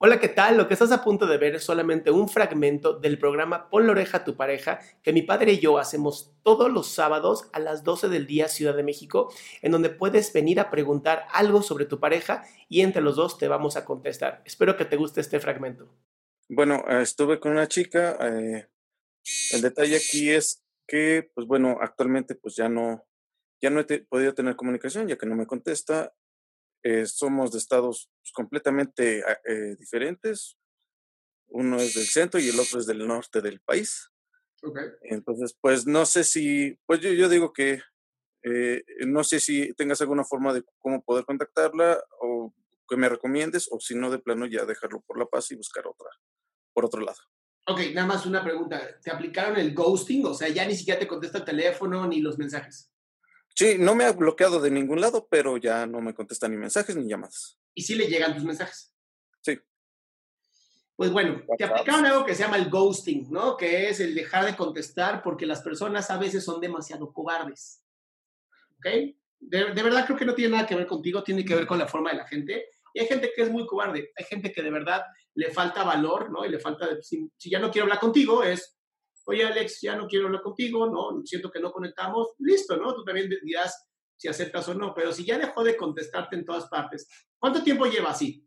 [0.00, 0.56] Hola, ¿qué tal?
[0.56, 3.90] Lo que estás a punto de ver es solamente un fragmento del programa Pon la
[3.90, 7.82] oreja a tu pareja que mi padre y yo hacemos todos los sábados a las
[7.82, 11.98] 12 del día Ciudad de México, en donde puedes venir a preguntar algo sobre tu
[11.98, 14.40] pareja y entre los dos te vamos a contestar.
[14.44, 15.92] Espero que te guste este fragmento.
[16.48, 18.16] Bueno, estuve con una chica.
[18.20, 18.68] eh,
[19.52, 23.04] el detalle aquí es que, pues bueno, actualmente pues ya no,
[23.60, 26.14] ya no he podido tener comunicación ya que no me contesta.
[26.82, 30.56] Eh, somos de estados pues, completamente ah, eh, diferentes.
[31.48, 34.10] Uno es del centro y el otro es del norte del país.
[35.02, 37.80] Entonces, pues no sé si, pues yo, yo digo que
[38.42, 42.52] eh, no sé si tengas alguna forma de cómo poder contactarla o
[42.88, 45.86] que me recomiendes o si no de plano ya dejarlo por la paz y buscar
[45.86, 46.08] otra,
[46.72, 47.18] por otro lado.
[47.66, 48.98] Ok, nada más una pregunta.
[49.02, 50.24] ¿Te aplicaron el ghosting?
[50.24, 52.90] O sea, ya ni siquiera te contesta el teléfono ni los mensajes.
[53.58, 56.94] Sí, no me ha bloqueado de ningún lado, pero ya no me contesta ni mensajes
[56.94, 57.58] ni llamadas.
[57.74, 58.94] Y sí le llegan tus mensajes.
[59.40, 59.58] Sí.
[60.94, 63.56] Pues bueno, te aplicaron algo que se llama el ghosting, ¿no?
[63.56, 67.82] Que es el dejar de contestar porque las personas a veces son demasiado cobardes.
[68.76, 68.86] ¿Ok?
[69.40, 71.80] De, de verdad creo que no tiene nada que ver contigo, tiene que ver con
[71.80, 72.66] la forma de la gente.
[72.94, 75.02] Y hay gente que es muy cobarde, hay gente que de verdad
[75.34, 76.44] le falta valor, ¿no?
[76.44, 78.77] Y le falta, de- si, si ya no quiero hablar contigo, es,
[79.28, 81.24] oye Alex, ya no quiero hablar contigo, ¿no?
[81.24, 82.94] Siento que no conectamos, listo, ¿no?
[82.94, 86.66] Tú también dirás si aceptas o no, pero si ya dejó de contestarte en todas
[86.68, 87.06] partes,
[87.38, 88.44] ¿cuánto tiempo lleva así?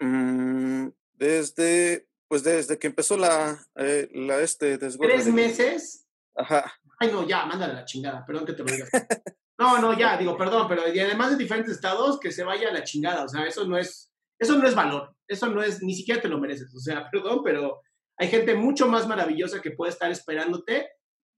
[0.00, 6.06] Mm, desde, pues desde que empezó la, eh, la este ¿Tres de- meses?
[6.34, 6.72] Ajá.
[6.98, 8.86] Ay, no, ya, mándale la chingada, perdón que te lo diga.
[9.60, 12.72] No, no, ya, digo, perdón, pero y además de diferentes estados, que se vaya a
[12.72, 15.94] la chingada, o sea, eso no es, eso no es valor, eso no es, ni
[15.94, 17.82] siquiera te lo mereces, o sea, perdón, pero
[18.20, 20.90] hay gente mucho más maravillosa que puede estar esperándote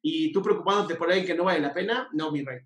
[0.03, 2.59] y tú preocupándote por alguien que no vale la pena, no, mi rey.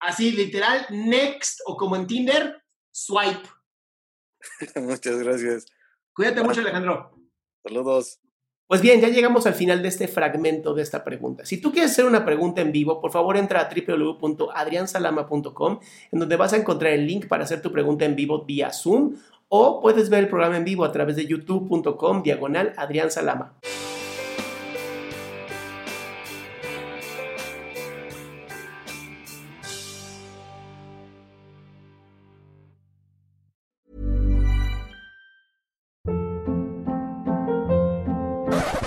[0.00, 3.46] Así, literal, next, o como en Tinder, swipe.
[4.80, 5.66] Muchas gracias.
[6.14, 7.14] Cuídate mucho, Alejandro.
[7.62, 8.20] Saludos.
[8.66, 11.44] Pues bien, ya llegamos al final de este fragmento de esta pregunta.
[11.44, 15.80] Si tú quieres hacer una pregunta en vivo, por favor entra a www.adriansalama.com,
[16.10, 19.18] en donde vas a encontrar el link para hacer tu pregunta en vivo vía Zoom,
[19.54, 23.58] o puedes ver el programa en vivo a través de youtube.com diagonal Adrián Salama.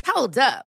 [0.04, 0.75] Hold up.